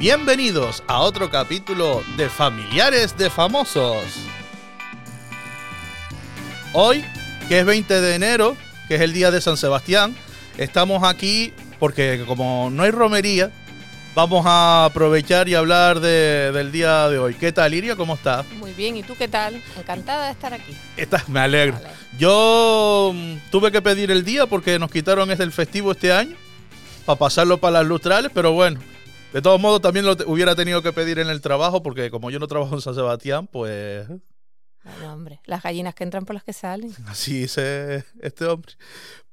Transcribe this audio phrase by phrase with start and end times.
[0.00, 4.02] Bienvenidos a otro capítulo de Familiares de Famosos.
[6.72, 7.04] Hoy,
[7.48, 8.56] que es 20 de enero,
[8.88, 10.16] que es el día de San Sebastián,
[10.56, 13.50] estamos aquí porque como no hay romería,
[14.14, 17.34] vamos a aprovechar y hablar de- del día de hoy.
[17.34, 17.94] ¿Qué tal, Iria?
[17.94, 18.46] ¿Cómo estás?
[18.52, 19.62] Muy bien, ¿y tú qué tal?
[19.78, 20.74] Encantada de estar aquí.
[20.96, 21.74] Estás- me alegro.
[21.76, 21.94] Vale.
[22.18, 26.36] Yo mm, tuve que pedir el día porque nos quitaron el festivo este año
[27.04, 28.80] para pasarlo para las lustrales, pero bueno,
[29.32, 32.38] de todos modos también lo hubiera tenido que pedir en el trabajo porque como yo
[32.38, 36.52] no trabajo en San Sebastián, pues Bueno, hombre, las gallinas que entran por las que
[36.52, 36.92] salen.
[37.06, 38.72] así dice este hombre.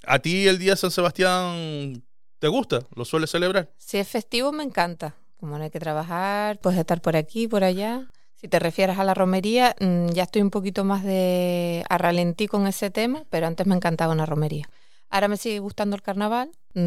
[0.05, 2.03] ¿A ti el día de San Sebastián
[2.39, 2.81] te gusta?
[2.95, 3.69] ¿Lo sueles celebrar?
[3.77, 5.15] Si es festivo, me encanta.
[5.39, 8.07] Como no hay que trabajar, puedes estar por aquí, por allá.
[8.35, 12.47] Si te refieres a la romería, mm, ya estoy un poquito más de a ralentí
[12.47, 14.69] con ese tema, pero antes me encantaba una romería.
[15.09, 16.79] Ahora me sigue gustando el carnaval, mm,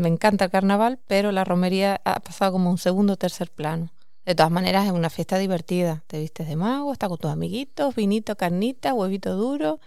[0.00, 3.92] me encanta el carnaval, pero la romería ha pasado como un segundo o tercer plano.
[4.24, 6.02] De todas maneras, es una fiesta divertida.
[6.08, 9.78] Te vistes de mago, estás con tus amiguitos, vinito, carnita, huevito duro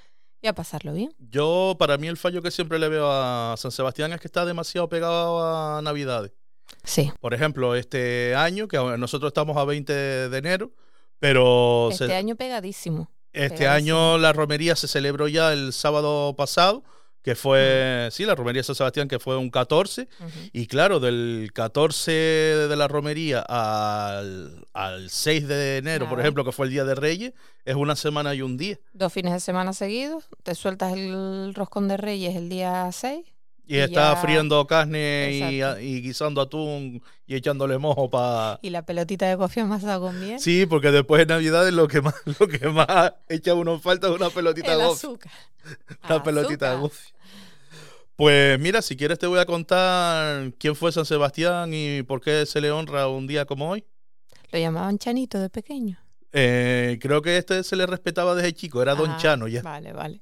[0.42, 1.14] y a pasarlo bien.
[1.18, 4.46] Yo, para mí el fallo que siempre le veo a San Sebastián es que está
[4.46, 5.44] demasiado pegado
[5.78, 6.32] a Navidades.
[6.86, 7.12] Sí.
[7.20, 9.92] Por ejemplo, este año, que nosotros estamos a 20
[10.30, 10.72] de enero,
[11.20, 13.10] pero se- Este año pegadísimo.
[13.34, 13.98] Este Pegadísimo.
[14.14, 16.84] año la romería se celebró ya el sábado pasado,
[17.22, 20.08] que fue, sí, la romería de San Sebastián, que fue un 14.
[20.20, 20.30] Ujú.
[20.54, 26.52] Y claro, del 14 de la romería al, al 6 de enero, por ejemplo, que
[26.52, 27.34] fue el Día de Reyes,
[27.66, 28.80] es una semana y un día.
[28.94, 33.26] Dos fines de semana seguidos, te sueltas el roscón de reyes el día 6.
[33.72, 38.58] Y, Y está ya- friendo carne y, guisando atún y echándole mojo para...
[38.64, 40.40] Y la pelotita de coffee amasada con miel.
[40.40, 44.08] Sí, porque después de Navidad lo que más, lo que más echa uno en falta
[44.08, 45.10] es una pelotita el de gofio.
[45.12, 45.32] azúcar.
[46.10, 47.14] Una pelotita de gofio.
[48.16, 52.46] Pues mira, si quieres te voy a contar quién fue San Sebastián y por qué
[52.46, 53.86] se le honra un día como hoy.
[54.52, 55.98] Lo llamaban Chanito de pequeño.
[56.34, 59.62] Eh, creo que este se le respetaba desde chico, era Don Chano ya.
[59.62, 60.22] Vale, vale.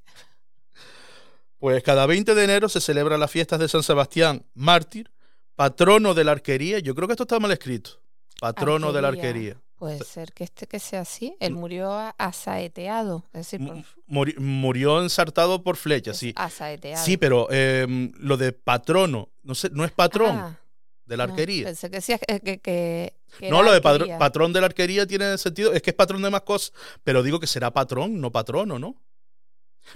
[1.60, 5.10] Pues cada 20 de enero se celebran las fiestas de San Sebastián, mártir,
[5.56, 6.80] patrono de la arquería.
[6.80, 8.00] Yo creo que esto está mal escrito.
[8.40, 9.58] Patrono de la Arquería.
[9.80, 11.36] Puede ser que este que sea así.
[11.40, 13.26] Él murió a- asaeteado.
[13.34, 16.34] Es decir, por, M- muri- murió ensartado por flechas, sí.
[16.36, 17.04] asaeteado.
[17.04, 20.60] Sí, pero em, lo de patrono, no sé, no es patrón Ah,
[21.06, 21.66] de la no, arquería.
[21.66, 23.14] pensé que decías que, que,
[23.50, 24.20] No, lo de arquería.
[24.20, 25.74] patrón de la arquería tiene sentido.
[25.74, 26.74] Es que es patrón de más cosas.
[27.04, 28.96] Pero digo que será patrón, no patrono, ¿no?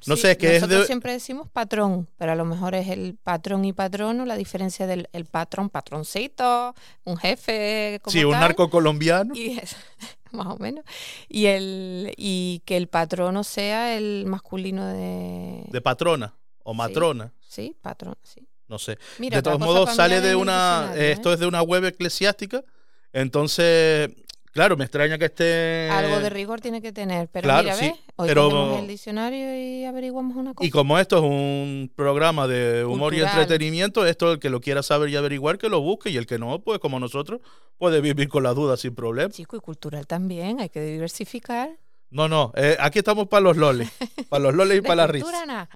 [0.07, 0.88] No Sí, sé, es que es nosotros de.
[0.88, 5.09] siempre decimos patrón, pero a lo mejor es el patrón y patrono, la diferencia del
[5.13, 9.34] el patrón, patroncito, un jefe como Sí, un tal, narco colombiano.
[9.35, 9.75] y es-
[10.31, 10.85] más o menos,
[11.28, 17.34] y el y que el patrono sea el masculino de, De patrona o matrona.
[17.41, 18.47] sí, patrón, sí.
[18.69, 18.97] No sé.
[19.19, 20.84] Mira, de todos modos, sale de una.
[20.84, 21.12] diccionario, ¿eh?
[21.12, 22.63] Esto es de una web eclesiástica.
[23.12, 24.09] Entonces,
[24.51, 25.89] claro, me extraña que esté.
[25.89, 28.00] Algo de rigor tiene que tener, pero claro, mira, sí, ¿ves?
[28.16, 30.67] Hoy pero- tenemos el diccionario y averiguamos una cosa.
[30.67, 34.84] Y como esto es un programa de humor y entretenimiento, esto el que lo quiera
[34.84, 36.09] saber y averiguar, que lo busque.
[36.09, 37.41] Y el que no, pues como nosotros,
[37.78, 39.29] puede vivir con las dudas sin problema.
[39.31, 41.69] Chico, y cultural también, hay que diversificar.
[42.09, 43.89] No, no, eh, aquí estamos para los loles.
[44.29, 45.45] Para los loles y para la risa.
[45.45, 45.69] nada.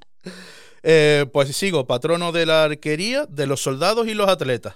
[0.83, 4.75] Eh, pues sigo, patrono de la arquería, de los soldados y los atletas.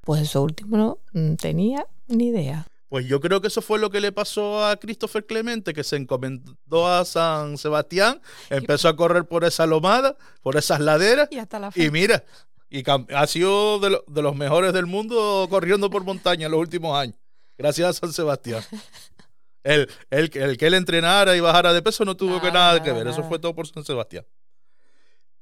[0.00, 2.66] Pues eso último no mm, tenía ni idea.
[2.90, 5.96] Pues yo creo que eso fue lo que le pasó a Christopher Clemente, que se
[5.96, 8.20] encomendó a San Sebastián,
[8.50, 12.24] empezó a correr por esa lomada, por esas laderas, Y hasta la y mira,
[12.68, 12.82] y
[13.14, 16.98] ha sido de, lo- de los mejores del mundo corriendo por montaña en los últimos
[16.98, 17.16] años,
[17.56, 18.62] gracias a San Sebastián.
[19.62, 22.88] El, el, el que él entrenara y bajara de peso no tuvo que Nada, que
[22.92, 24.24] nada, ver, eso fue todo por San Sebastián.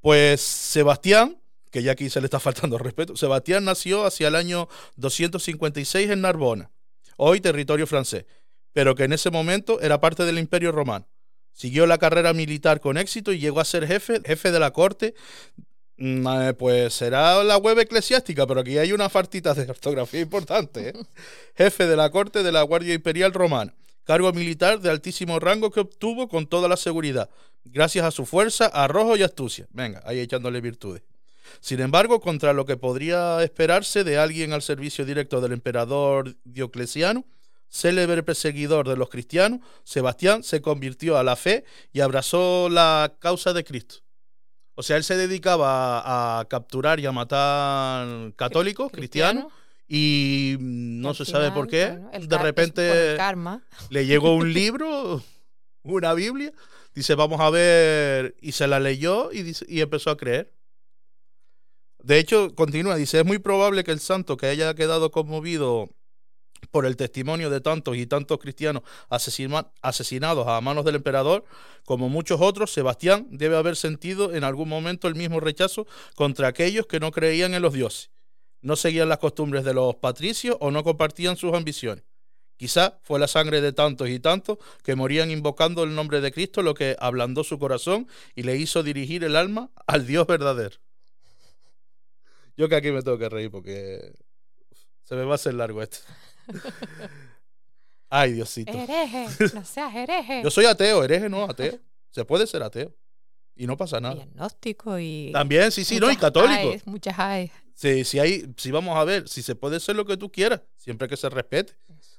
[0.00, 4.34] Pues Sebastián, que ya aquí se le está faltando el respeto, Sebastián nació hacia el
[4.34, 6.70] año 256 en Narbona,
[7.18, 8.24] hoy territorio francés,
[8.72, 11.06] pero que en ese momento era parte del Imperio Romano.
[11.52, 15.14] Siguió la carrera militar con éxito y llegó a ser jefe, jefe de la corte.
[15.96, 20.90] Mm, eh, Pues será la web eclesiástica, pero aquí hay unas fartitas de ortografía importante.
[20.90, 20.92] ¿eh?
[21.56, 23.74] Jefe de la corte de la Guardia Imperial Romana.
[24.04, 27.28] Cargo militar de altísimo rango que obtuvo con toda la seguridad,
[27.64, 29.66] gracias a su fuerza, arrojo y astucia.
[29.70, 31.02] Venga, ahí echándole virtudes.
[31.60, 37.24] Sin embargo, contra lo que podría esperarse de alguien al servicio directo del emperador Diocleciano,
[37.68, 43.52] célebre perseguidor de los cristianos, Sebastián se convirtió a la fe y abrazó la causa
[43.52, 43.96] de Cristo.
[44.74, 49.46] O sea, él se dedicaba a, a capturar y a matar católicos, cristianos,
[49.88, 51.86] y mm, no se sabe por qué.
[51.88, 53.62] bueno, de repente karma.
[53.90, 55.22] le llegó un libro,
[55.82, 56.52] una Biblia,
[56.94, 60.52] dice, vamos a ver, y se la leyó y, dice- y empezó a creer.
[62.02, 65.90] De hecho, continúa, dice, es muy probable que el santo que haya quedado conmovido
[66.70, 71.44] por el testimonio de tantos y tantos cristianos asesina- asesinados a manos del emperador,
[71.84, 76.86] como muchos otros, Sebastián debe haber sentido en algún momento el mismo rechazo contra aquellos
[76.86, 78.10] que no creían en los dioses,
[78.60, 82.04] no seguían las costumbres de los patricios o no compartían sus ambiciones.
[82.56, 86.62] Quizá fue la sangre de tantos y tantos que morían invocando el nombre de Cristo
[86.62, 90.76] lo que ablandó su corazón y le hizo dirigir el alma al Dios verdadero.
[92.58, 94.12] Yo que aquí me tengo que reír porque
[95.04, 95.98] se me va a hacer largo esto.
[98.10, 98.72] Ay, Diosito.
[98.72, 100.42] Hereje, no seas hereje.
[100.42, 101.78] Yo soy ateo, hereje no, ateo.
[102.10, 102.92] Se puede ser ateo.
[103.54, 104.22] Y no pasa Y nada.
[104.22, 105.30] agnóstico y...
[105.32, 106.70] También, sí, sí, no, y católico.
[106.70, 107.50] ayes, muchas hay.
[107.74, 110.62] Si, si, hay, si vamos a ver, si se puede ser lo que tú quieras,
[110.76, 111.74] siempre que se respete.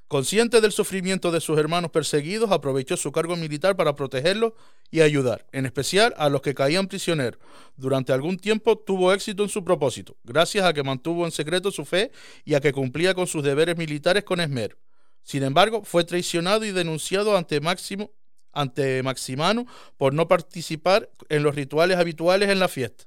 [0.09, 4.53] Consciente del sufrimiento de sus hermanos perseguidos, aprovechó su cargo militar para protegerlos
[4.89, 7.39] y ayudar, en especial a los que caían prisioneros.
[7.77, 11.85] Durante algún tiempo tuvo éxito en su propósito, gracias a que mantuvo en secreto su
[11.85, 12.11] fe
[12.44, 14.77] y a que cumplía con sus deberes militares con esmero.
[15.21, 18.09] Sin embargo, fue traicionado y denunciado ante Máximo
[18.51, 23.03] ante Maximano por no participar en los rituales habituales en la fiesta.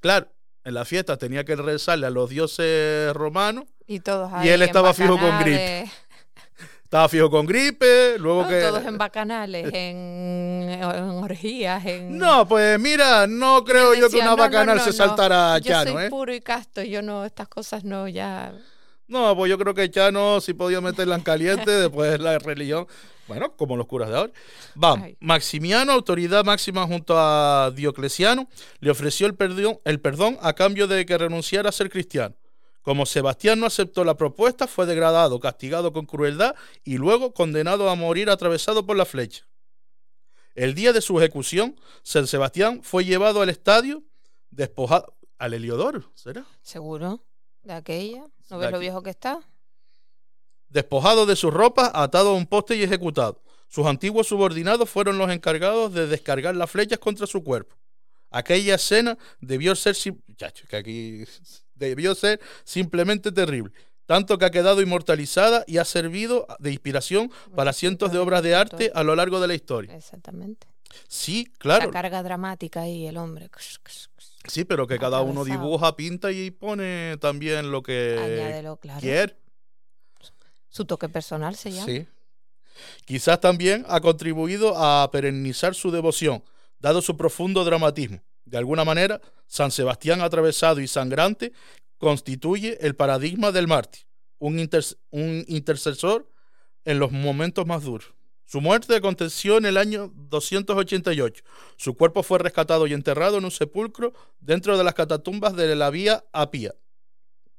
[0.00, 0.32] Claro,
[0.62, 4.94] en la fiesta tenía que rezarle a los dioses romanos, Y todos Y él estaba
[4.94, 5.90] fijo con bacanales.
[6.86, 8.60] Estaba fijo con gripe, luego No, que...
[8.60, 12.16] Todos en bacanales, en, en orgías, en...
[12.16, 15.58] No, pues mira, no creo yo que una "No, no, bacanal no, se saltara a
[15.58, 16.10] Yo Chano, soy ¿eh?
[16.10, 18.52] puro y casto, yo no, estas cosas no, ya...
[19.08, 22.86] No, pues yo creo que Chano sí podía meterla en caliente después de la religión.
[23.26, 24.32] Bueno, como los curas de ahora.
[24.76, 25.16] Vamos, Ay.
[25.18, 28.48] Maximiano, autoridad máxima junto a Diocleciano,
[28.78, 32.36] le ofreció el perdón, el perdón a cambio de que renunciara a ser cristiano.
[32.86, 36.54] Como Sebastián no aceptó la propuesta, fue degradado, castigado con crueldad
[36.84, 39.44] y luego condenado a morir atravesado por la flecha.
[40.54, 41.74] El día de su ejecución,
[42.04, 44.04] San Sebastián fue llevado al estadio,
[44.50, 46.46] despojado al Heliodoro, ¿será?
[46.62, 47.24] ¿Seguro?
[47.64, 48.24] ¿De aquella?
[48.50, 49.40] ¿No ves lo viejo que está?
[50.68, 53.42] Despojado de sus ropas, atado a un poste y ejecutado.
[53.66, 57.74] Sus antiguos subordinados fueron los encargados de descargar las flechas contra su cuerpo.
[58.30, 59.96] Aquella escena debió ser,
[60.36, 61.24] Chacho, que aquí
[61.76, 63.72] debió ser simplemente terrible,
[64.06, 68.54] tanto que ha quedado inmortalizada y ha servido de inspiración para cientos de obras de
[68.54, 69.94] arte a lo largo de la historia.
[69.96, 70.66] Exactamente.
[71.08, 73.50] Sí, claro, La carga dramática ahí, el hombre.
[74.46, 79.00] sí, pero que cada uno dibuja, pinta y pone también lo que Añádelo, claro.
[79.00, 79.36] quiere.
[80.68, 81.86] Su toque personal se llama.
[81.86, 82.06] Sí.
[83.04, 86.44] Quizás también ha contribuido a perennizar su devoción,
[86.78, 88.20] dado su profundo dramatismo.
[88.46, 91.52] De alguna manera, San Sebastián atravesado y sangrante
[91.98, 94.06] constituye el paradigma del mártir,
[94.38, 96.30] un, inter- un intercesor
[96.84, 98.14] en los momentos más duros.
[98.44, 101.42] Su muerte aconteció en el año 288.
[101.76, 105.90] Su cuerpo fue rescatado y enterrado en un sepulcro dentro de las catatumbas de la
[105.90, 106.72] Vía Apia,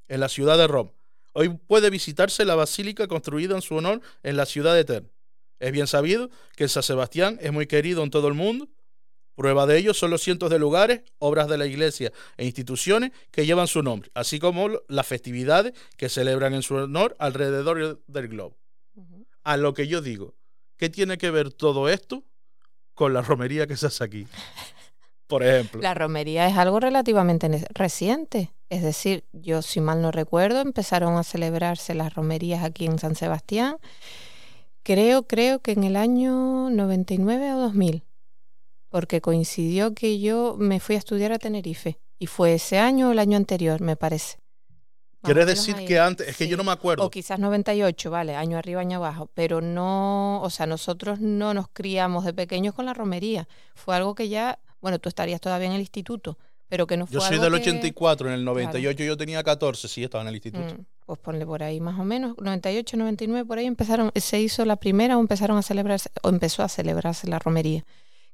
[0.07, 0.92] en la ciudad de Roma.
[1.34, 5.10] Hoy puede visitarse la basílica construida en su honor en la ciudad eterna.
[5.60, 8.69] Es bien sabido que San Sebastián es muy querido en todo el mundo.
[9.38, 13.45] Prueba de ello son los cientos de lugares, obras de la iglesia e instituciones que
[13.45, 18.57] llevan su nombre, así como las festividades que celebran en su honor alrededor del globo.
[19.44, 20.34] A lo que yo digo,
[20.75, 22.24] ¿qué tiene que ver todo esto
[22.95, 24.28] con la romería que se hace aquí?
[25.28, 25.81] Por ejemplo.
[25.81, 28.51] La romería es algo relativamente reciente.
[28.72, 33.13] Es decir, yo si mal no recuerdo, empezaron a celebrarse las romerías aquí en San
[33.13, 33.77] Sebastián.
[34.82, 38.07] Creo, creo que en el año 99 o 2000.
[38.89, 42.00] Porque coincidió que yo me fui a estudiar a Tenerife.
[42.20, 44.38] Y fue ese año o el año anterior, me parece.
[45.22, 45.86] Más Quiere o menos decir ahí.
[45.86, 47.03] que antes, es que yo no me acuerdo.
[47.06, 49.29] O quizás 98, vale, año arriba, año abajo.
[49.34, 53.48] Pero no, o sea, nosotros no nos criamos de pequeños con la romería.
[53.75, 56.38] Fue algo que ya, bueno, tú estarías todavía en el instituto,
[56.70, 59.44] pero que no fue Yo soy algo del que- 84, en el 98 yo tenía
[59.44, 60.74] 14, sí, estaba en el instituto.
[60.75, 64.65] Mm, pues ponle por ahí más o menos, 98, 99, por ahí empezaron, se hizo
[64.65, 67.86] la primera o empezaron a celebrarse, o empezó a celebrarse la romería,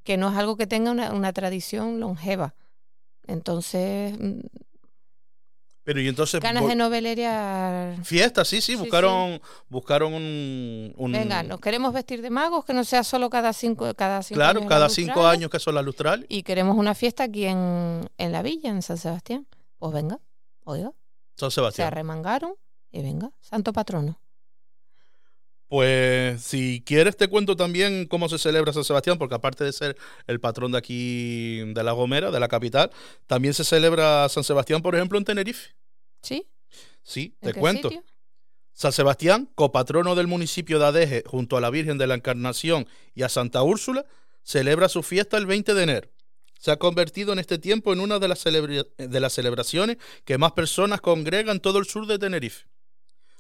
[0.03, 2.55] que no es algo que tenga una, una tradición longeva.
[3.27, 4.39] Entonces, mm,
[5.83, 7.97] Pero y entonces ganas de novelería.
[8.03, 12.73] fiesta, sí, sí, Sí, buscaron buscaron un, un- Venga, nos queremos vestir de magos, que
[12.73, 15.75] no sea solo cada cinco, cada cinco claro, años cada las cinco años que son
[15.75, 16.25] las lustrales.
[16.29, 19.45] Y queremos una fiesta aquí en, en la villa, en San Sebastián.
[19.77, 20.19] Pues venga,
[20.63, 20.91] oiga,
[21.35, 21.87] San se Sebastián.
[21.87, 22.55] arremangaron
[22.91, 24.19] y venga, santo patrono.
[25.73, 29.97] Pues si quieres te cuento también cómo se celebra San Sebastián, porque aparte de ser
[30.27, 32.91] el patrón de aquí de La Gomera, de la capital,
[33.25, 35.71] también se celebra San Sebastián, por ejemplo, en Tenerife.
[36.21, 36.45] ¿Sí?
[37.01, 37.89] Sí, ¿En te cuento.
[37.89, 38.05] sitio?
[38.73, 43.23] San Sebastián, copatrono del municipio de Adeje, junto a la Virgen de la Encarnación y
[43.23, 44.05] a Santa Úrsula,
[44.43, 46.09] celebra su fiesta el 20 de enero.
[46.59, 50.51] Se ha convertido en este tiempo en una de las, de las celebraciones que más
[50.51, 52.67] personas congregan en todo el sur de Tenerife.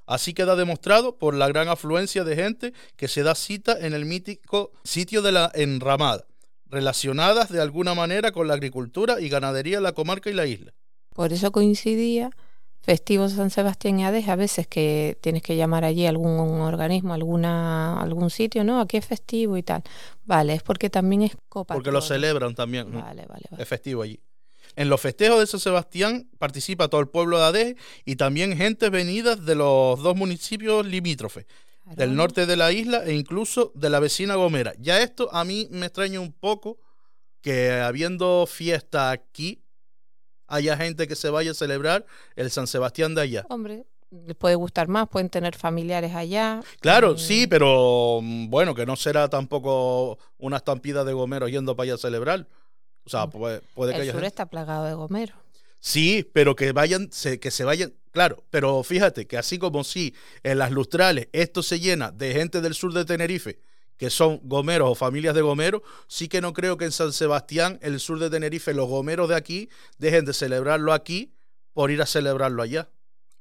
[0.05, 4.05] Así queda demostrado por la gran afluencia de gente que se da cita en el
[4.05, 6.25] mítico sitio de la Enramada,
[6.65, 10.73] relacionadas de alguna manera con la agricultura y ganadería en la comarca y la isla.
[11.13, 12.31] Por eso coincidía
[12.83, 17.99] festivo San Sebastián y Ades, a veces que tienes que llamar allí algún organismo, alguna,
[18.01, 18.81] algún sitio, ¿no?
[18.81, 19.83] Aquí es festivo y tal.
[20.25, 21.73] Vale, es porque también es copa.
[21.75, 22.91] Porque lo celebran también.
[22.91, 23.63] Vale, vale, vale.
[23.63, 24.19] Es festivo allí.
[24.75, 27.75] En los festejos de San Sebastián participa todo el pueblo de Ades
[28.05, 31.45] y también gente venida de los dos municipios limítrofes,
[31.95, 34.73] del norte de la isla e incluso de la vecina Gomera.
[34.79, 36.79] Ya esto a mí me extraña un poco
[37.41, 39.61] que habiendo fiesta aquí,
[40.47, 43.45] haya gente que se vaya a celebrar el San Sebastián de allá.
[43.49, 46.61] Hombre, les puede gustar más, pueden tener familiares allá.
[46.79, 51.85] Claro, sí, pero mm, bueno, que no será tampoco una estampida de gomeros yendo para
[51.85, 52.47] allá a celebrar.
[53.05, 54.27] O sea, puede, puede el que sur haya...
[54.27, 55.37] está plagado de gomeros.
[55.79, 60.15] Sí, pero que vayan, se, que se vayan, claro, pero fíjate que así como si
[60.43, 63.59] en las lustrales esto se llena de gente del sur de Tenerife,
[63.97, 67.79] que son gomeros o familias de gomeros, sí que no creo que en San Sebastián,
[67.81, 71.33] el sur de Tenerife, los gomeros de aquí dejen de celebrarlo aquí
[71.73, 72.89] por ir a celebrarlo allá.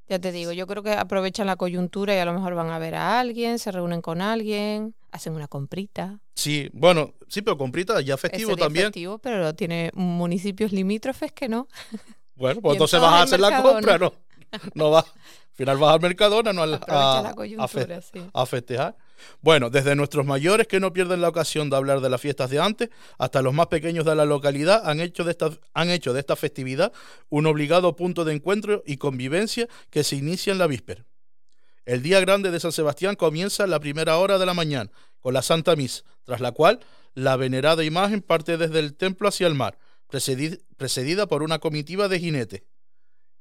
[0.09, 2.78] Ya te digo, yo creo que aprovechan la coyuntura y a lo mejor van a
[2.78, 6.21] ver a alguien, se reúnen con alguien, hacen una comprita.
[6.35, 8.87] Sí, bueno, sí, pero comprita ya festivo Ese día también.
[8.87, 11.68] festivo, pero tiene municipios limítrofes que no.
[12.35, 13.75] Bueno, pues entonces vas a hacer la Mercadona.
[13.75, 14.12] compra, ¿no?
[14.75, 15.04] No vas.
[15.06, 18.21] Al final vas al Mercadona, no Aprovecha a, la a fe- coyuntura, sí.
[18.32, 18.97] a festejar.
[19.41, 22.61] Bueno, desde nuestros mayores que no pierden la ocasión de hablar de las fiestas de
[22.61, 26.21] antes, hasta los más pequeños de la localidad han hecho de esta, han hecho de
[26.21, 26.93] esta festividad
[27.29, 31.05] un obligado punto de encuentro y convivencia que se inicia en la víspera.
[31.85, 35.35] El día grande de San Sebastián comienza a la primera hora de la mañana, con
[35.35, 36.81] la Santa Misa, tras la cual
[37.14, 42.09] la venerada imagen parte desde el templo hacia el mar, precedi- precedida por una comitiva
[42.09, 42.62] de jinetes.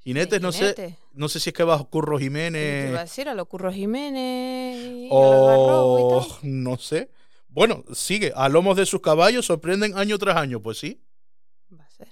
[0.03, 3.29] Jinetes, no sé, no sé si es que va Curro Te iba a Jiménez decir
[3.29, 7.11] a los Curros Jiménez y o no sé.
[7.47, 8.31] Bueno, sigue.
[8.35, 11.01] A lomos de sus caballos sorprenden año tras año, pues sí.
[11.77, 12.07] Va a ser.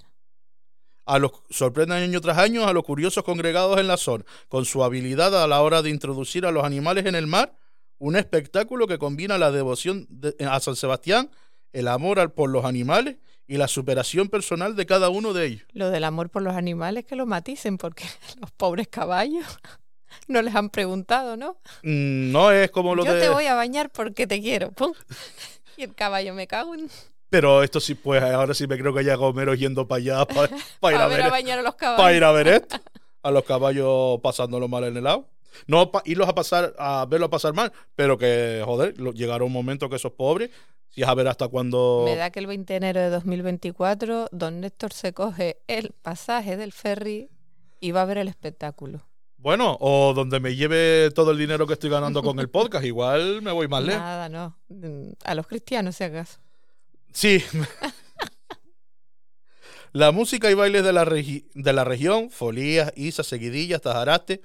[1.06, 4.84] A los, sorprenden año tras año a los curiosos congregados en la zona, con su
[4.84, 7.56] habilidad a la hora de introducir a los animales en el mar,
[7.98, 11.30] un espectáculo que combina la devoción de- a San Sebastián,
[11.72, 13.16] el amor al- por los animales
[13.50, 15.62] y la superación personal de cada uno de ellos.
[15.72, 18.04] Lo del amor por los animales que lo maticen, porque
[18.40, 19.44] los pobres caballos
[20.28, 21.58] no les han preguntado, ¿no?
[21.82, 23.20] Mm, No es como lo Yo de...
[23.20, 24.70] te voy a bañar porque te quiero.
[24.72, 24.92] ¡Pum!
[25.76, 26.90] Y el caballo me cago en.
[27.30, 30.94] Pero esto sí, pues ahora sí me creo que haya gomeros yendo para allá para,
[30.94, 32.16] ir a ver a bañar a los para caballos.
[32.18, 32.76] ir a ver esto.
[33.22, 35.26] A los caballos pasándolo mal en el agua.
[35.66, 39.52] No pa- irlos a pasar, a verlos pasar mal, pero que, joder, lo- llegará un
[39.52, 40.50] momento que esos pobres,
[40.90, 42.02] si es a ver hasta cuándo.
[42.04, 46.56] Me da que el 20 de enero de 2024 don Néstor se coge el pasaje
[46.56, 47.30] del ferry
[47.80, 49.06] y va a ver el espectáculo.
[49.36, 53.40] Bueno, o donde me lleve todo el dinero que estoy ganando con el podcast, igual
[53.40, 54.02] me voy más lejos.
[54.02, 54.58] Nada, no.
[54.68, 56.38] Mm, A los cristianos, si acaso.
[57.12, 57.42] Sí.
[59.92, 64.42] la música y bailes de la, de la región, folías, isas, seguidillas, tajaraste,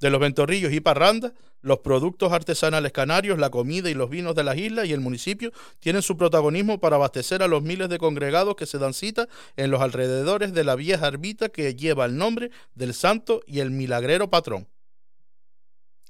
[0.00, 4.44] de los ventorrillos y parrandas, los productos artesanales canarios, la comida y los vinos de
[4.44, 8.56] las islas y el municipio tienen su protagonismo para abastecer a los miles de congregados
[8.56, 12.50] que se dan cita en los alrededores de la vieja ermita que lleva el nombre
[12.74, 14.68] del santo y el milagrero patrón.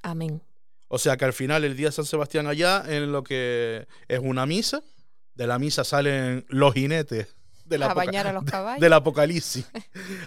[0.02, 0.42] Amén.
[0.88, 4.20] O sea que al final el día de San Sebastián allá en lo que es
[4.20, 4.82] una misa,
[5.34, 8.80] de la misa salen los jinetes de la a bañar a los caballos.
[8.80, 9.64] del apocalipsis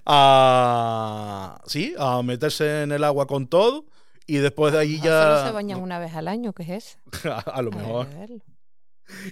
[0.05, 3.85] a sí, a meterse en el agua con todo
[4.27, 6.53] y después de ahí A lo mejor Solo se ya bañan una vez al año,
[6.53, 7.29] ¿qué es eso?
[7.31, 8.07] a, a lo mejor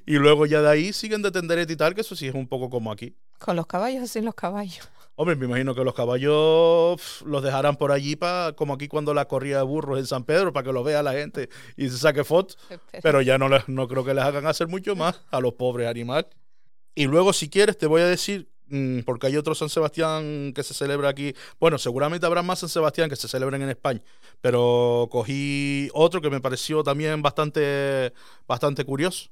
[0.05, 2.45] y luego ya de ahí siguen de tenderete y tal, que eso sí es un
[2.47, 3.15] poco como aquí.
[3.39, 4.87] ¿Con los caballos o sin los caballos?
[5.15, 9.13] Hombre, me imagino que los caballos pf, los dejarán por allí para como aquí cuando
[9.13, 11.97] la corrida de burros en San Pedro para que lo vea la gente y se
[11.97, 12.57] saque fotos.
[13.01, 15.87] Pero ya no, les- no creo que les hagan hacer mucho más a los pobres
[15.87, 16.27] animales.
[16.93, 18.50] Y luego, si quieres, te voy a decir,
[19.05, 21.35] porque hay otro San Sebastián que se celebra aquí.
[21.59, 24.01] Bueno, seguramente habrá más San Sebastián que se celebren en España,
[24.39, 28.13] pero cogí otro que me pareció también bastante,
[28.47, 29.29] bastante curioso,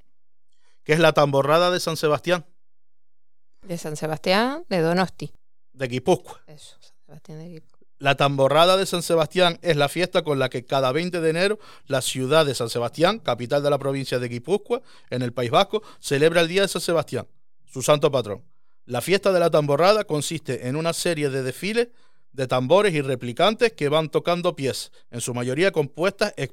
[0.84, 2.44] que es la tamborrada de San Sebastián,
[3.62, 5.32] De San Sebastián, de Donosti.
[5.72, 6.40] de Guipúzcoa.
[6.46, 7.80] Eso, San Sebastián de Guipúzcoa.
[7.98, 11.58] La tamborrada de San Sebastián es la fiesta con la que cada 20 de enero
[11.86, 15.82] la ciudad de San Sebastián, capital de la provincia de Guipúzcoa, en el País Vasco,
[16.00, 17.26] celebra el Día de San Sebastián,
[17.66, 18.42] su santo patrón.
[18.90, 21.90] La fiesta de la tamborrada consiste en una serie de desfiles
[22.32, 26.52] de tambores y replicantes que van tocando pies, en su mayoría compuestas ex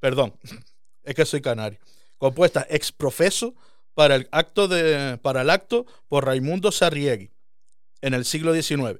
[0.00, 0.34] perdón,
[1.02, 1.78] es que soy canario,
[2.16, 3.54] compuestas ex profeso
[3.92, 7.30] para el acto de para el acto por Raimundo Sarriegui
[8.00, 8.98] en el siglo XIX.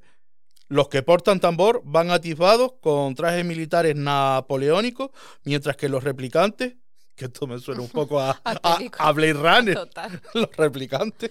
[0.68, 5.12] Los que portan tambor van atisbados con trajes militares napoleónicos,
[5.44, 6.74] mientras que los replicantes,
[7.14, 8.40] que esto me suena un poco a,
[8.98, 10.20] A Blade Runner, Total.
[10.34, 11.30] los replicantes,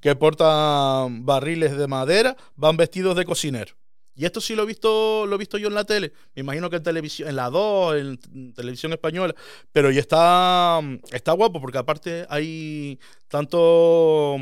[0.00, 3.74] que portan barriles de madera, van vestidos de cocinero.
[4.16, 6.12] Y esto sí lo he visto, lo he visto yo en la tele.
[6.34, 9.34] Me imagino que en televisión, en la 2, en televisión española.
[9.72, 12.98] Pero y está, está guapo, porque aparte hay
[13.28, 14.36] tanto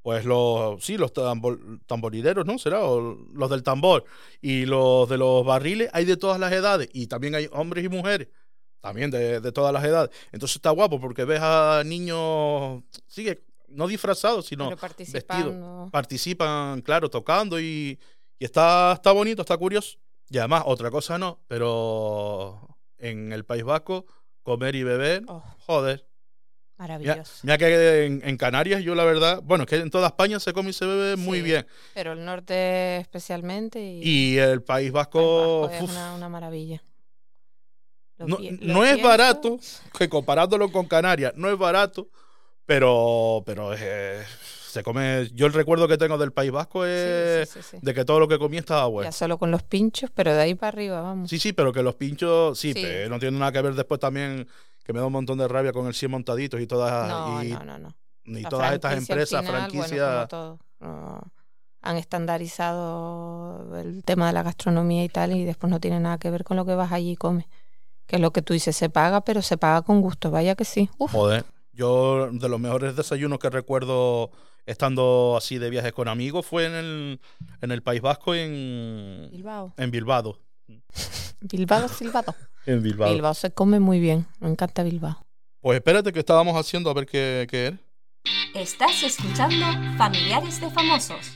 [0.00, 2.58] pues los sí, los tambor- tamborileros, ¿no?
[2.58, 4.04] Será, o los del tambor
[4.40, 6.88] y los de los barriles, hay de todas las edades.
[6.92, 8.28] Y también hay hombres y mujeres.
[8.82, 10.10] También de, de todas las edades.
[10.32, 15.88] Entonces está guapo porque ves a niños, sigue, no disfrazados, sino participando.
[15.90, 17.98] participan, claro, tocando y,
[18.38, 19.96] y está, está bonito, está curioso.
[20.28, 24.04] Y además, otra cosa no, pero en el País Vasco,
[24.42, 26.06] comer y beber, Oh, joder.
[26.78, 27.32] Mira, maravilloso.
[27.44, 30.52] mira que en, en Canarias yo la verdad, bueno, es que en toda España se
[30.52, 31.66] come y se bebe muy Sí, bien.
[31.94, 33.80] Pero el norte especialmente.
[33.80, 36.82] Y, Y el País Vasco, es uf, una, una maravilla.
[38.26, 39.58] No, no es barato,
[39.96, 42.08] que comparándolo con Canarias, no es barato,
[42.66, 44.22] pero, pero eh,
[44.72, 47.78] se come, yo el recuerdo que tengo del País Vasco es sí, sí, sí.
[47.82, 49.08] de que todo lo que comí estaba bueno.
[49.08, 51.28] Ya solo con los pinchos, pero de ahí para arriba, vamos.
[51.28, 54.48] Sí, sí, pero que los pinchos, sí, pero no tiene nada que ver después también,
[54.82, 57.50] que me da un montón de rabia con el 100 montaditos y todas, no, y,
[57.50, 57.94] no, no, no.
[58.24, 60.28] y La todas estas empresas, final, franquicias.
[60.80, 61.20] no,
[61.82, 66.30] han estandarizado el tema de la gastronomía y tal, y después no tiene nada que
[66.30, 67.46] ver con lo que vas allí y comes.
[68.12, 70.66] Que es lo que tú dices, se paga, pero se paga con gusto, vaya que
[70.66, 70.90] sí.
[70.98, 74.30] Uf, Joder, yo de los mejores desayunos que recuerdo
[74.66, 77.20] estando así de viajes con amigos fue en el,
[77.62, 79.72] en el País Vasco en, Bilbao.
[79.78, 80.36] en Bilbao.
[81.40, 82.34] Bilbao, Silbado.
[82.66, 83.10] En Bilbao.
[83.10, 85.24] Bilbao se come muy bien, me encanta Bilbao.
[85.62, 87.78] Pues espérate que estábamos haciendo a ver qué, qué era.
[88.54, 89.64] Estás escuchando
[89.96, 91.32] Familiares de Famosos.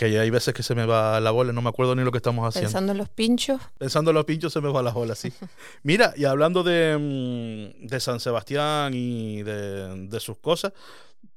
[0.00, 2.16] Que hay veces que se me va la bola, no me acuerdo ni lo que
[2.16, 2.68] estamos haciendo.
[2.68, 5.30] Pensando en los pinchos, Pensando en los pinchos se me va la bola, sí.
[5.82, 10.72] Mira, y hablando de, mm, de San Sebastián y de, de sus cosas,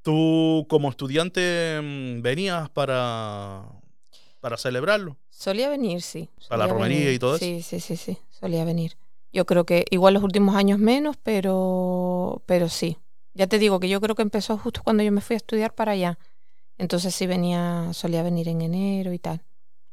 [0.01, 3.63] tú como estudiante mm, venías para,
[4.39, 5.17] para celebrarlo.
[5.29, 6.29] solía venir, sí.
[6.47, 7.13] Para la solía romería venir.
[7.15, 7.43] y todo eso.
[7.43, 8.95] Sí, sí, sí, sí, solía venir.
[9.33, 12.95] Yo creo que igual los últimos años menos, pero, pero sí.
[13.33, 15.75] Ya te digo que yo creo que empezó justo cuando yo me fui a estudiar
[15.75, 16.17] para allá.
[16.77, 19.43] Entonces sí venía, solía venir en enero y tal.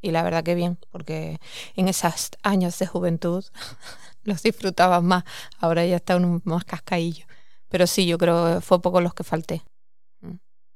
[0.03, 1.39] Y la verdad que bien, porque
[1.77, 3.45] en esos años de juventud
[4.25, 5.25] los disfrutaba más.
[5.59, 7.27] Ahora ya está uno más cascaillo.
[7.69, 9.63] Pero sí, yo creo que fue poco los que falté.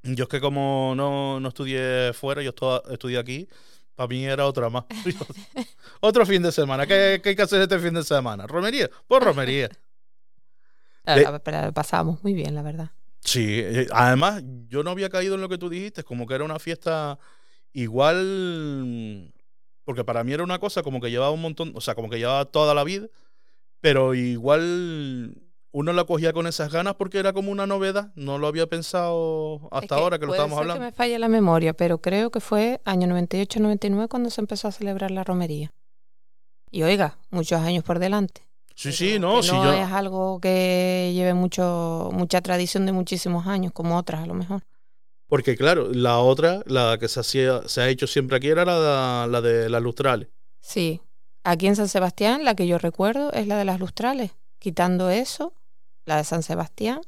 [0.03, 3.49] Yo es que como no, no estudié fuera, yo estu- estudié aquí,
[3.95, 4.85] para mí era otra más.
[6.01, 6.87] Otro fin de semana.
[6.87, 8.47] ¿Qué, qué hay que hacer este fin de semana?
[8.47, 8.91] ¿Romería?
[9.09, 9.71] Pues romería.
[11.07, 12.91] La- De- la- pero la pasábamos muy bien, la verdad.
[13.25, 16.45] Sí, eh, además yo no había caído en lo que tú dijiste, como que era
[16.45, 17.19] una fiesta
[17.73, 19.33] igual,
[19.85, 22.19] porque para mí era una cosa como que llevaba un montón, o sea, como que
[22.19, 23.09] llevaba toda la vida,
[23.81, 25.41] pero igual
[25.73, 29.69] uno la cogía con esas ganas porque era como una novedad, no lo había pensado
[29.73, 30.81] hasta Es ahora que lo puede estábamos ser hablando.
[30.81, 34.73] que me falle la memoria, pero creo que fue año 98-99 cuando se empezó a
[34.73, 35.73] celebrar la romería.
[36.71, 38.43] Y oiga, muchos años por delante.
[38.75, 43.73] Sí, Pero sí, no, yo, es algo que lleve mucho mucha tradición de muchísimos años,
[43.73, 44.63] como otras a lo mejor.
[45.29, 49.27] porque claro, la otra, la que se, hacía, se ha hecho siempre aquí era la,
[49.29, 50.29] la de las lustrales.
[50.61, 51.01] Sí.
[51.45, 54.33] Aquí en San Sebastián, la que yo recuerdo es la de las lustrales.
[54.59, 55.53] Quitando eso,
[56.07, 57.01] la de San Sebastián,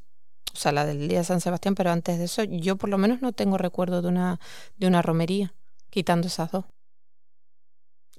[0.53, 2.99] o sea, la del día de San Sebastián, pero antes de eso, yo por lo
[2.99, 4.39] menos no tengo recuerdo de una,
[4.77, 5.55] de una romería,
[5.91, 6.65] quitando esas dos.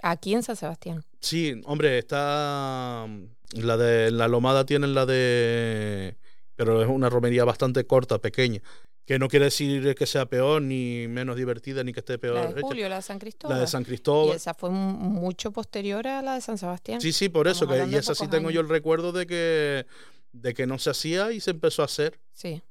[0.03, 1.03] Aquí en San Sebastián.
[1.19, 3.23] Sí, hombre, está mm,
[3.61, 6.15] la de la Lomada tienen la de
[6.55, 8.61] pero es una romería bastante corta, pequeña,
[9.05, 12.45] que no quiere decir que sea peor ni menos divertida ni que esté peor La
[12.47, 12.61] de hecha.
[12.61, 13.55] Julio, la de San Cristóbal.
[13.57, 14.35] La de San Y Cristóbal.
[14.35, 16.99] esa fue mu- mucho posterior a la de San Sebastián.
[16.99, 19.85] Sí, sí, por eso que y esa sí tengo yo el recuerdo de que
[20.33, 22.19] de que no se hacía y se empezó a hacer.
[22.33, 22.61] Sí.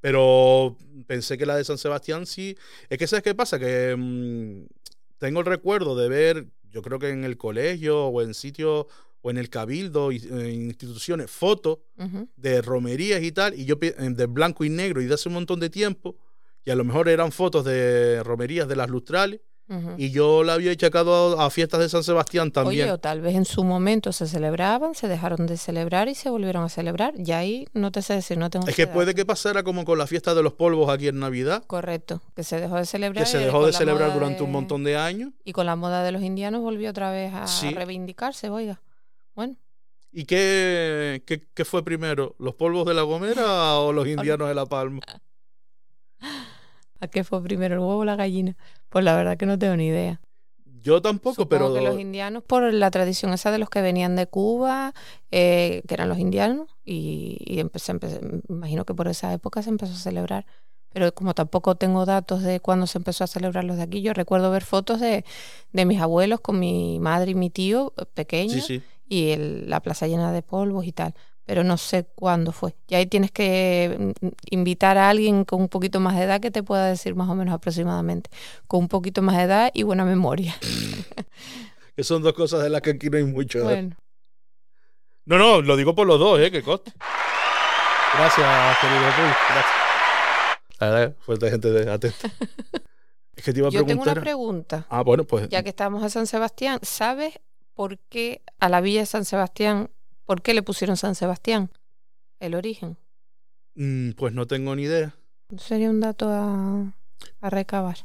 [0.00, 2.56] Pero pensé que la de San Sebastián sí.
[2.88, 3.58] Es que, ¿sabes qué pasa?
[3.58, 4.66] Que mm,
[5.18, 8.86] tengo el recuerdo de ver, yo creo que en el colegio o en sitios
[9.22, 11.78] o en el cabildo, en instituciones, fotos
[12.36, 15.58] de romerías y tal, y yo de blanco y negro y de hace un montón
[15.58, 16.16] de tiempo,
[16.64, 19.40] y a lo mejor eran fotos de romerías de las lustrales,
[19.98, 22.84] Y yo la había echado a, a fiestas de San Sebastián también.
[22.84, 26.30] Oye, o tal vez en su momento se celebraban, se dejaron de celebrar y se
[26.30, 27.14] volvieron a celebrar.
[27.18, 29.84] Y ahí no te sé decir, no tengo es que ese puede que pasara como
[29.84, 33.24] con la fiesta de los polvos aquí en Navidad, Correcto, que se dejó de celebrar.
[33.24, 35.32] que se dejó de celebrar durante un montón de años.
[35.44, 37.70] Y con la moda de los indianos volvió otra vez a Sí.
[37.74, 38.80] reivindicarse, oiga.
[39.34, 39.56] Bueno,
[40.12, 42.36] ¿Y qué, qué, qué fue primero?
[42.38, 45.00] ¿Los polvos de la Gomera o los indianos de La Palma?
[47.00, 48.56] ¿A qué fue primero el huevo o la gallina?
[48.88, 50.20] Pues la verdad que no tengo ni idea.
[50.82, 54.14] Yo tampoco, Supongo pero que los indianos, por la tradición esa de los que venían
[54.14, 54.94] de Cuba,
[55.30, 57.92] eh, que eran los indianos, y, y empecé,
[58.48, 60.46] imagino que por esa época se empezó a celebrar.
[60.90, 64.12] Pero como tampoco tengo datos de cuándo se empezó a celebrar los de aquí, yo
[64.14, 65.24] recuerdo ver fotos de,
[65.72, 68.82] de mis abuelos con mi madre y mi tío eh, pequeños sí, sí.
[69.08, 71.14] y el- la plaza llena de polvos y tal.
[71.46, 72.74] Pero no sé cuándo fue.
[72.88, 76.50] Y ahí tienes que mm, invitar a alguien con un poquito más de edad que
[76.50, 78.28] te pueda decir más o menos aproximadamente.
[78.66, 80.54] Con un poquito más de edad y buena memoria.
[81.96, 83.58] Que son dos cosas de las que aquí no hay mucho.
[83.60, 83.62] ¿eh?
[83.62, 83.96] Bueno,
[85.24, 86.50] No, no, lo digo por los dos, ¿eh?
[86.50, 86.92] Que coste.
[88.12, 89.00] Gracias, querido.
[89.00, 89.64] Gracias.
[90.78, 92.30] La verdad, fuerte gente de atenta.
[93.34, 94.86] Es que te iba a yo tengo una pregunta.
[94.90, 95.48] ah, bueno, pues.
[95.48, 97.40] Ya que estamos en San Sebastián, ¿sabes
[97.72, 99.88] por qué a la villa de San Sebastián,
[100.26, 101.70] por qué le pusieron San Sebastián?
[102.40, 102.98] El origen.
[103.74, 105.14] mm, pues no tengo ni idea.
[105.58, 106.94] Sería un dato a,
[107.40, 107.96] a recabar.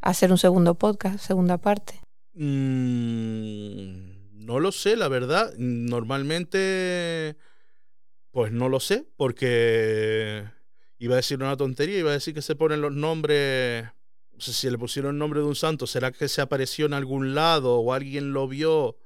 [0.00, 2.00] Hacer un segundo podcast, segunda parte.
[2.34, 5.52] Mm, no lo sé, la verdad.
[5.58, 7.36] Normalmente,
[8.30, 10.44] pues no lo sé, porque
[10.98, 13.86] iba a decir una tontería, iba a decir que se ponen los nombres.
[14.38, 17.78] Si le pusieron el nombre de un santo, ¿será que se apareció en algún lado
[17.80, 18.96] o alguien lo vio?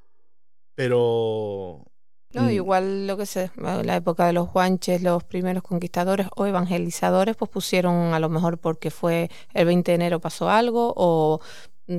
[0.75, 1.87] Pero.
[2.35, 6.47] No, igual lo que sé, en la época de los guanches, los primeros conquistadores o
[6.47, 11.41] evangelizadores, pues pusieron a lo mejor porque fue el 20 de enero pasó algo o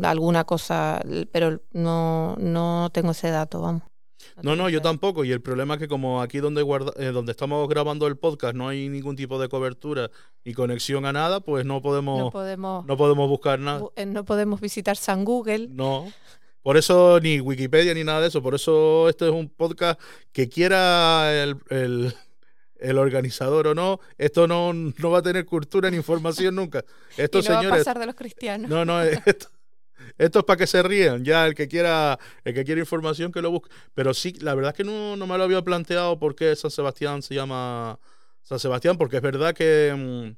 [0.04, 3.84] alguna cosa, pero no, no tengo ese dato, vamos.
[4.42, 5.26] No, no, yo tampoco.
[5.26, 8.56] Y el problema es que como aquí donde, guarda, eh, donde estamos grabando el podcast
[8.56, 10.10] no hay ningún tipo de cobertura
[10.44, 13.82] y conexión a nada, pues no podemos, No no, podemos, podemos buscar nada.
[13.96, 15.68] eh, no podemos visitar San Google.
[15.70, 16.12] No.
[16.64, 18.42] Por eso ni Wikipedia ni nada de eso.
[18.42, 20.00] Por eso este es un podcast
[20.32, 22.16] que quiera el, el-
[22.80, 24.00] el organizador o no.
[24.18, 26.84] Esto no, no va a tener cultura ni información nunca.
[27.18, 27.80] Y Estos no va a señores.
[27.86, 28.70] pasar de los cristianos.
[28.70, 29.48] No, no, esto,
[30.18, 31.24] esto es para que se rían.
[31.24, 33.70] Ya el que quiera, el que quiera información que lo busque.
[33.94, 36.72] Pero sí, la verdad es que no, no me lo había planteado por qué San
[36.72, 38.00] Sebastián se llama
[38.42, 40.36] San Sebastián, porque es verdad que mm,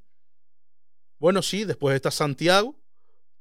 [1.18, 2.76] bueno, sí, después está Santiago,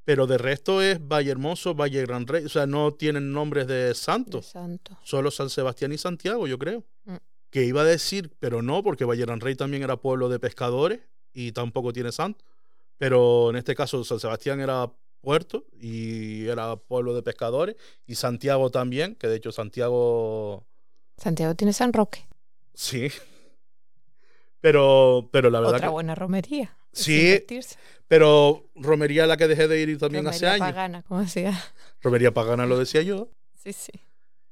[0.05, 3.95] pero de resto es Valle Hermoso, Valle Gran Rey, o sea, no tienen nombres de
[3.95, 4.99] santos, santo.
[5.03, 6.85] solo San Sebastián y Santiago, yo creo.
[7.05, 7.17] Mm.
[7.51, 11.01] Que iba a decir, pero no, porque Valle Gran Rey también era pueblo de pescadores
[11.33, 12.45] y tampoco tiene santo.
[12.99, 18.71] Pero en este caso San Sebastián era puerto y era pueblo de pescadores y Santiago
[18.71, 20.67] también, que de hecho Santiago
[21.17, 22.27] Santiago tiene San Roque.
[22.75, 23.09] sí.
[24.61, 26.75] Pero pero la verdad Otra que buena romería.
[26.94, 27.44] Sí,
[28.09, 30.74] pero romería a la que dejé de ir también hace Romería años.
[30.74, 31.52] pagana, como decía.
[32.02, 33.28] Romería pagana lo decía yo.
[33.62, 33.92] Sí, sí.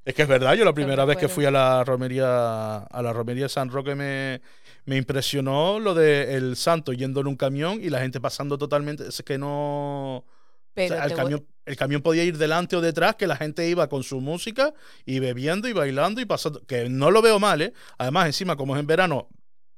[0.05, 3.13] Es que es verdad, yo la primera vez que fui a la romería a la
[3.13, 4.41] romería de San Roque me,
[4.85, 9.07] me impresionó lo de el santo yendo en un camión y la gente pasando totalmente,
[9.09, 10.25] es que no o
[10.75, 13.69] Pero sea, el voy- camión el camión podía ir delante o detrás, que la gente
[13.69, 14.75] iba con su música
[15.07, 17.73] y bebiendo y bailando y pasando, que no lo veo mal, ¿eh?
[17.99, 19.29] Además, encima como es en verano,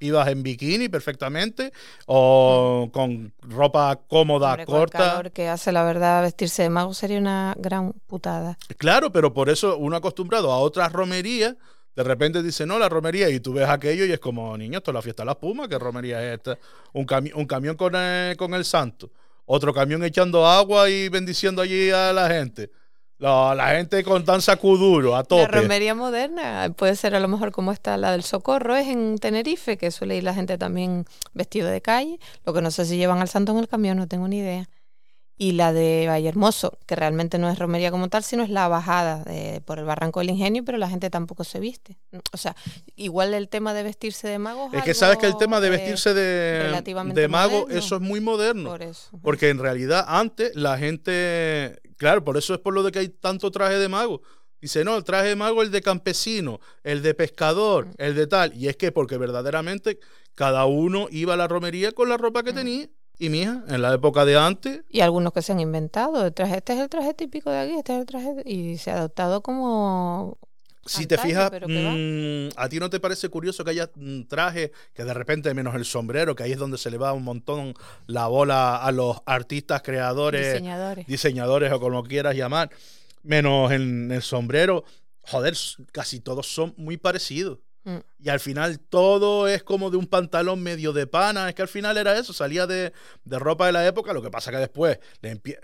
[0.01, 1.73] ibas en bikini perfectamente
[2.07, 4.99] o con ropa cómoda, hombre, con el corta.
[4.99, 8.59] calor que hace, la verdad, vestirse de mago sería una gran putada.
[8.77, 11.55] Claro, pero por eso uno acostumbrado a otras romerías,
[11.97, 14.91] de repente dice, no, la romería, y tú ves aquello y es como, niño, esto
[14.91, 16.59] es la fiesta de la espuma, ¿qué romería es esta?
[16.93, 19.11] Un, cami- un camión con el, con el santo,
[19.47, 22.71] otro camión echando agua y bendiciendo allí a la gente.
[23.19, 25.47] La, la gente con danza kuduro, a La tope.
[25.47, 29.79] romería moderna puede ser a lo mejor como esta, la del Socorro, es en Tenerife,
[29.79, 32.19] que suele ir la gente también vestido de calle.
[32.45, 34.69] Lo que no sé si llevan al santo en el camión, no tengo ni idea.
[35.37, 38.69] Y la de Valle Hermoso, que realmente no es romería como tal, sino es la
[38.69, 41.97] bajada de- por el Barranco del Ingenio, pero la gente tampoco se viste.
[42.33, 42.55] O sea,
[42.95, 45.71] igual el tema de vestirse de mago Es que sabes que el tema de eh,
[45.71, 46.83] vestirse de,
[47.15, 47.79] de mago, moderno.
[47.79, 48.71] eso es muy moderno.
[48.71, 49.11] Por eso.
[49.23, 53.09] Porque en realidad antes la gente, claro, por eso es por lo de que hay
[53.09, 54.23] tanto traje de mago.
[54.61, 58.55] Dice, no, el traje de mago el de campesino, el de pescador, el de tal.
[58.57, 59.99] Y es que porque verdaderamente
[60.35, 62.89] cada uno iba a la romería con la ropa que tenía.
[63.19, 66.27] Y mija, en la época de antes, Y algunos que se han inventado.
[66.27, 68.43] El traje, este es el traje típico de aquí, este es el traje.
[68.45, 70.37] Y se ha adoptado como.
[70.85, 75.05] si te fijas, mm, a ti no te parece curioso que haya un traje que
[75.05, 77.75] de repente, menos el sombrero, que ahí es donde se le va un montón
[78.07, 81.07] la bola a los artistas, creadores, diseñadores.
[81.07, 82.71] diseñadores o como quieras llamar,
[83.23, 84.85] menos en el sombrero,
[85.23, 85.55] joder,
[85.93, 87.61] casi todos son muy parecidos.
[87.85, 87.99] Mm.
[88.19, 91.49] Y al final todo es como de un pantalón medio de pana.
[91.49, 92.93] Es que al final era eso, salía de,
[93.25, 94.13] de ropa de la época.
[94.13, 95.59] Lo que pasa que después le empie-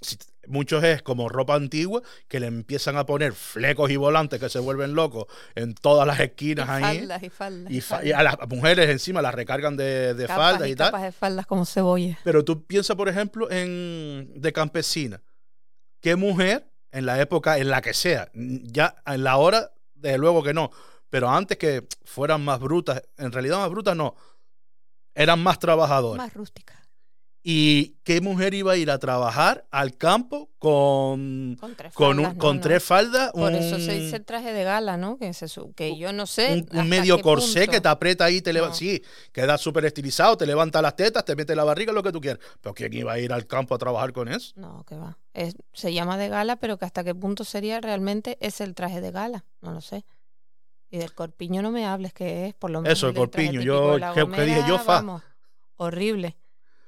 [0.00, 4.50] si- muchos es como ropa antigua que le empiezan a poner flecos y volantes que
[4.50, 6.98] se vuelven locos en todas las Y esquinas ahí.
[6.98, 7.72] faldas y faldas.
[7.72, 8.06] Y, y faldas.
[8.06, 10.88] y a las mujeres encima las recargan de, de Capas faldas y, tal.
[10.88, 12.18] capas de faldas como cebolla.
[12.24, 15.22] Pero tú piensas, por ejemplo, en de campesina.
[16.00, 20.42] ¿Qué mujer, en la época, en la que sea, ya en la hora, desde luego
[20.42, 20.70] que no,
[21.14, 24.16] pero antes que fueran más brutas, en realidad más brutas no,
[25.14, 26.16] eran más trabajadoras.
[26.18, 26.74] Más rústica.
[27.46, 32.32] ¿Y qué mujer iba a ir a trabajar al campo con, Con tres con, faldas.
[32.32, 32.62] un- no, con no.
[32.62, 33.30] tres faldas?
[33.30, 35.18] Por un, eso se dice el traje de gala, ¿no?
[35.18, 35.46] Que, se
[35.76, 36.66] que yo no sé.
[36.72, 37.70] un- medio corsé punto.
[37.70, 38.74] que te aprieta ahí, te levanta.
[38.76, 39.00] Sí,
[39.30, 42.42] queda súper estilizado, te levanta las tetas, te mete la barriga, lo que tú quieras.
[42.60, 44.52] Pero ¿quién iba a ir al campo a trabajar con eso?
[44.56, 45.16] No, que va.
[45.32, 49.00] Es- se llama de gala, pero que hasta qué punto sería realmente es el traje
[49.00, 49.44] de gala.
[49.60, 50.04] No lo sé.
[50.94, 52.96] Y del corpiño no me hables, que es por lo menos.
[52.96, 53.60] Eso, el corpiño.
[53.60, 54.94] Yo- que- que dije yo, fa.
[54.96, 55.22] vamos,
[55.76, 56.36] horrible.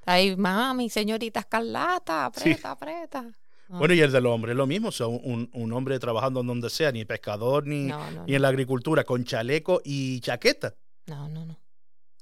[0.05, 2.53] Ahí, mami, señorita Escarlata, Sí.
[2.53, 3.23] aprieta, aprieta.
[3.69, 4.91] No, Bueno, y el del hombre, lo mismo.
[4.91, 8.37] O sea, un, un hombre trabajando en donde sea, ni pescador, ni, no, no, ni
[8.37, 10.75] en la agricultura, con chaleco y chaqueta.
[11.07, 11.59] no, no, no.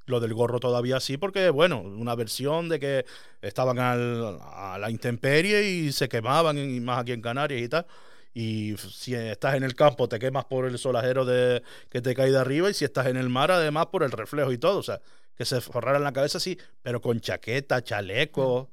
[0.07, 3.05] Lo del gorro todavía sí, porque, bueno, una versión de que
[3.42, 7.87] estaban al- a la intemperie y se quemaban, y más aquí en Canarias y tal.
[8.35, 12.33] Y si estás en el campo, te quemas por el solajero de, que te cae
[12.33, 14.79] de arriba, y si estás en el mar, además, por el reflejo y todo.
[14.79, 15.01] O sea,
[15.37, 18.70] que se forraran la cabeza, sí, pero con chaqueta, chaleco.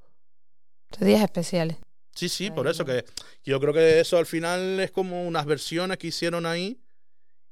[0.91, 1.77] Estos días especiales.
[2.13, 3.05] Sí, sí, Ay, por eso que
[3.43, 6.81] yo creo que eso al final es como unas versiones que hicieron ahí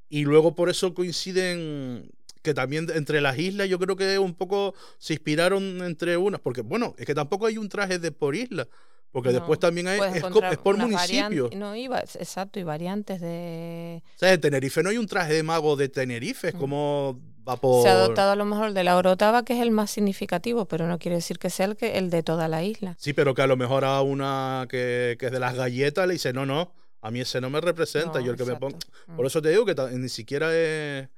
[0.09, 4.73] y luego por eso coinciden que también entre las islas yo creo que un poco
[4.97, 8.67] se inspiraron entre unas, porque bueno, es que tampoco hay un traje de por isla,
[9.11, 10.23] porque No, después también hay, es,
[10.63, 11.49] por municipio.
[11.55, 14.03] No, iba, exacto, y variantes de...
[14.15, 16.59] O sea, en Tenerife no hay un traje de mago de Tenerife, es Mm.
[16.59, 17.81] como va por...
[17.83, 20.65] Se ha adoptado a lo mejor el de la Orotava, que es el más significativo,
[20.65, 22.95] pero no quiere decir que sea el, que, el de toda la isla.
[22.99, 26.13] Sí, pero que a lo mejor a una que, que es de las galletas le
[26.13, 28.77] dice, no, no, a mí ese no me representa, No, yo el que me pongo...
[29.07, 29.15] Mm.
[29.15, 31.09] Por eso te digo que ni siquiera es.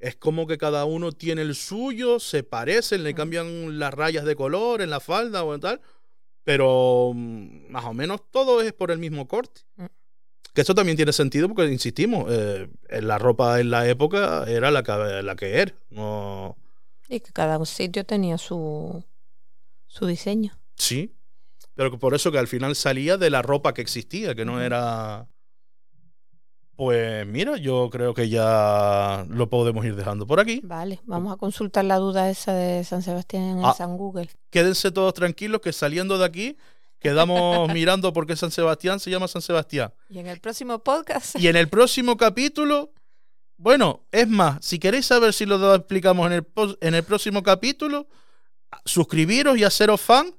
[0.00, 3.16] Es como que cada uno tiene el suyo, se parecen, le Mm.
[3.16, 5.80] cambian las rayas de color en la falda o en tal.
[6.44, 9.62] Pero mm, más o menos todo es por el mismo corte.
[9.76, 9.86] Mm.
[10.54, 12.68] Que eso también tiene sentido porque, insistimos, eh,
[13.00, 15.74] la ropa en la época era la que, la que era.
[15.90, 16.56] No,
[17.08, 19.02] Y que cada sitio tenía su,
[19.86, 20.58] su diseño.
[20.76, 21.14] sí.
[21.74, 25.26] Pero por eso que al final salía de la ropa que existía, que no era.
[26.84, 30.60] Pues mira, yo creo que ya lo podemos ir dejando por aquí.
[30.64, 33.72] Vale, vamos a consultar la duda esa de San Sebastián en Ah.
[33.72, 34.28] San Google.
[34.50, 36.56] quédense todos tranquilos que saliendo de aquí
[36.98, 39.92] quedamos mirando por qué San Sebastián se llama San Sebastián.
[40.08, 42.90] Y en el próximo podcast, Y en el próximo capítulo,
[43.56, 46.46] bueno, es más, si queréis saber si lo explicamos en el,
[46.80, 48.08] en el próximo capítulo,
[48.84, 50.34] suscribiros y haceros fan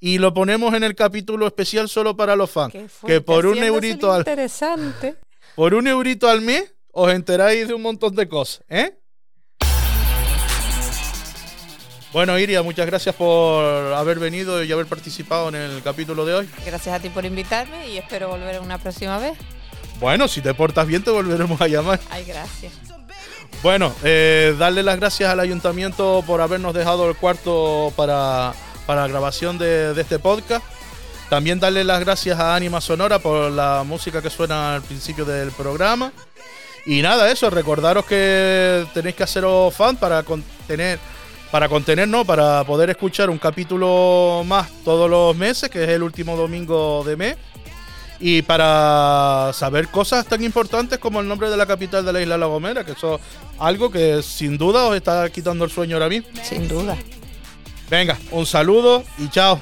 [0.00, 2.72] y lo ponemos en el capítulo especial solo para los fans.
[2.72, 5.18] que, fuerte, por un eurito al- interesante.
[5.54, 8.98] Por un eurito al mes os enteráis de un montón de cosas, ¿eh?
[12.12, 16.50] Bueno, Iria, muchas gracias por haber venido y haber participado en el capítulo de hoy.
[16.64, 19.36] Gracias a ti por invitarme y espero volver una próxima vez.
[19.98, 21.98] Bueno, si te portas bien te volveremos a llamar.
[22.10, 22.72] Ay, gracias.
[23.64, 28.54] Bueno, eh, darle las gracias al ayuntamiento por habernos dejado el cuarto para,
[28.86, 30.64] para la grabación de, de este podcast.
[31.28, 35.50] También darle las gracias a Anima Sonora por la música que suena al principio del
[35.52, 36.12] programa.
[36.86, 40.98] Y nada, eso, recordaros que tenéis que haceros fan para contener,
[41.50, 46.02] para contener, no, para poder escuchar un capítulo más todos los meses, que es el
[46.02, 47.36] último domingo de mes.
[48.20, 52.38] Y para saber cosas tan importantes como el nombre de la capital de la isla
[52.38, 53.20] La Gomera, que eso es
[53.58, 56.28] algo que sin duda os está quitando el sueño ahora mismo.
[56.42, 56.96] Sin duda.
[57.90, 59.60] Venga, un saludo y chao.